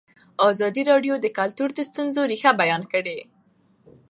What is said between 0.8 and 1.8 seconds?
راډیو د کلتور د